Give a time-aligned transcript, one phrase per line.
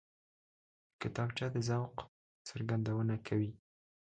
[1.01, 1.95] کتابچه د ذوق
[2.47, 3.51] څرګندونه کوي